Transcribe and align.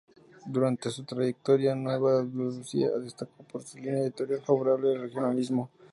Durante 0.47 0.89
su 0.89 1.03
trayectoria 1.03 1.75
"Nueva 1.75 2.21
Andalucía" 2.21 2.89
destacó 2.97 3.43
por 3.43 3.61
su 3.61 3.77
línea 3.77 4.01
editorial 4.01 4.41
favorable 4.41 4.93
al 4.95 5.01
regionalismo. 5.03 5.69